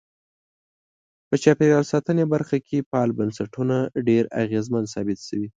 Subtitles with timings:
[1.27, 3.75] په چاپیریال ساتنې په برخه کې فعال بنسټونه
[4.07, 5.47] ډیر اغیزمن ثابت شوي.